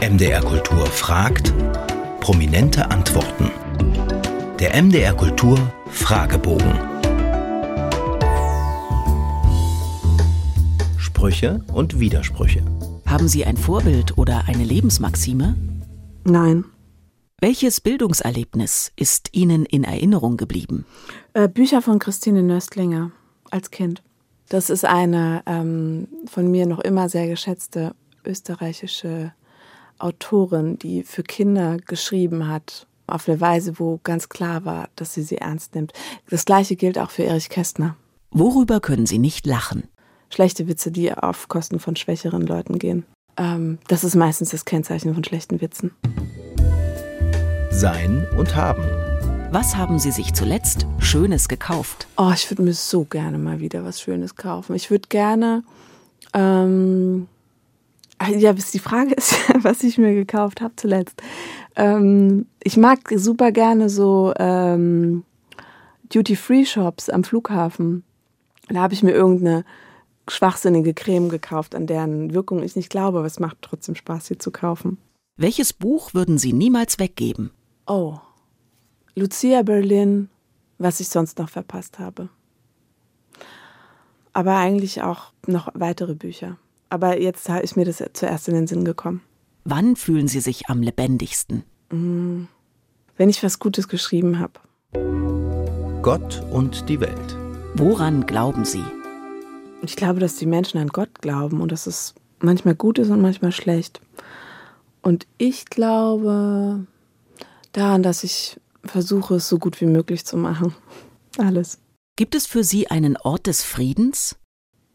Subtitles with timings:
[0.00, 1.52] MDR Kultur fragt,
[2.20, 3.50] prominente Antworten.
[4.60, 5.58] Der MDR Kultur
[5.90, 6.72] Fragebogen.
[10.98, 12.64] Sprüche und Widersprüche.
[13.06, 15.56] Haben Sie ein Vorbild oder eine Lebensmaxime?
[16.22, 16.64] Nein.
[17.40, 20.86] Welches Bildungserlebnis ist Ihnen in Erinnerung geblieben?
[21.32, 23.10] Äh, Bücher von Christine Nöstlinger
[23.50, 24.04] als Kind.
[24.48, 29.32] Das ist eine ähm, von mir noch immer sehr geschätzte österreichische
[29.98, 35.22] Autorin, die für Kinder geschrieben hat, auf eine Weise, wo ganz klar war, dass sie
[35.22, 35.92] sie ernst nimmt.
[36.28, 37.96] Das gleiche gilt auch für Erich Kästner.
[38.30, 39.84] Worüber können Sie nicht lachen?
[40.28, 43.06] Schlechte Witze, die auf Kosten von schwächeren Leuten gehen.
[43.38, 45.92] Ähm, das ist meistens das Kennzeichen von schlechten Witzen.
[47.70, 48.84] Sein und haben.
[49.50, 52.06] Was haben Sie sich zuletzt Schönes gekauft?
[52.18, 54.74] Oh, ich würde mir so gerne mal wieder was Schönes kaufen.
[54.74, 55.62] Ich würde gerne,
[56.34, 57.28] ähm,
[58.26, 61.22] ja, bis die Frage ist, was ich mir gekauft habe zuletzt.
[61.76, 65.24] Ähm, ich mag super gerne so ähm,
[66.12, 68.04] Duty-Free-Shops am Flughafen.
[68.68, 69.64] Da habe ich mir irgendeine
[70.28, 74.38] schwachsinnige Creme gekauft, an deren Wirkung ich nicht glaube, aber es macht trotzdem Spaß, sie
[74.38, 74.98] zu kaufen.
[75.36, 77.50] Welches Buch würden Sie niemals weggeben?
[77.86, 78.18] Oh,
[79.14, 80.28] Lucia Berlin,
[80.78, 82.28] was ich sonst noch verpasst habe.
[84.32, 86.58] Aber eigentlich auch noch weitere Bücher.
[86.90, 89.20] Aber jetzt ist mir das zuerst in den Sinn gekommen.
[89.64, 91.64] Wann fühlen Sie sich am lebendigsten?
[91.90, 92.48] Wenn
[93.28, 94.54] ich was Gutes geschrieben habe.
[96.02, 97.36] Gott und die Welt.
[97.74, 98.82] Woran glauben Sie?
[99.82, 103.20] Ich glaube, dass die Menschen an Gott glauben und dass es manchmal gut ist und
[103.20, 104.00] manchmal schlecht.
[105.02, 106.86] Und ich glaube
[107.72, 110.74] daran, dass ich versuche, es so gut wie möglich zu machen.
[111.36, 111.78] Alles.
[112.16, 114.36] Gibt es für Sie einen Ort des Friedens?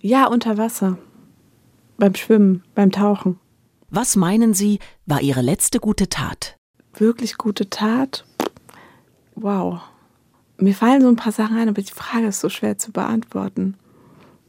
[0.00, 0.98] Ja, unter Wasser.
[1.96, 3.38] Beim Schwimmen, beim Tauchen.
[3.90, 6.56] Was meinen Sie, war Ihre letzte gute Tat?
[6.94, 8.24] Wirklich gute Tat?
[9.36, 9.80] Wow.
[10.58, 13.76] Mir fallen so ein paar Sachen ein, aber die Frage ist so schwer zu beantworten.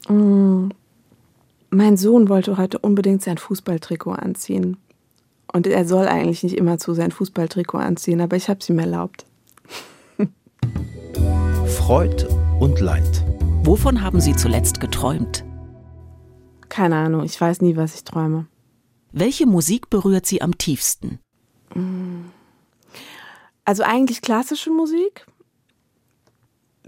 [0.07, 0.69] Mm.
[1.69, 4.77] Mein Sohn wollte heute unbedingt sein Fußballtrikot anziehen.
[5.51, 8.79] Und er soll eigentlich nicht immer zu sein Fußballtrikot anziehen, aber ich habe es ihm
[8.79, 9.25] erlaubt.
[11.67, 12.25] Freud
[12.59, 13.23] und Leid.
[13.63, 15.43] Wovon haben Sie zuletzt geträumt?
[16.75, 18.47] Keine Ahnung, ich weiß nie, was ich träume.
[19.13, 21.19] Welche Musik berührt Sie am tiefsten?
[23.63, 25.25] Also eigentlich klassische Musik.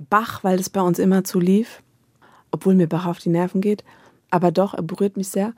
[0.09, 1.81] Bach, weil das bei uns immer zu lief.
[2.51, 3.85] Obwohl mir Bach auf die Nerven geht.
[4.29, 5.53] Aber doch, er berührt mich sehr.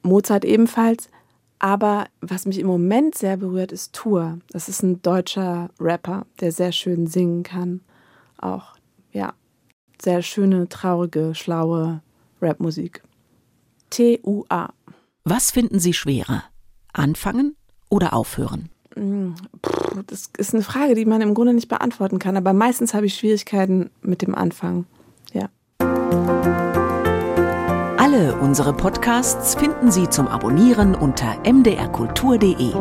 [0.00, 1.10] Mozart ebenfalls.
[1.58, 4.38] Aber was mich im Moment sehr berührt, ist Tour.
[4.48, 7.82] Das ist ein deutscher Rapper, der sehr schön singen kann.
[8.38, 8.76] Auch,
[9.12, 9.34] ja,
[10.00, 12.00] sehr schöne, traurige, schlaue
[12.40, 13.02] Rapmusik.
[13.92, 14.70] T-U-A.
[15.24, 16.44] Was finden Sie schwerer?
[16.94, 17.56] Anfangen
[17.90, 18.70] oder aufhören?
[20.06, 22.38] Das ist eine Frage, die man im Grunde nicht beantworten kann.
[22.38, 24.86] Aber meistens habe ich Schwierigkeiten mit dem Anfang.
[25.34, 25.50] Ja.
[27.98, 32.72] Alle unsere Podcasts finden Sie zum Abonnieren unter mdrkultur.de.